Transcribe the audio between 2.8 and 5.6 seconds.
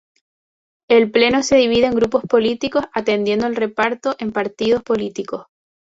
atendiendo al reparto en partidos políticos.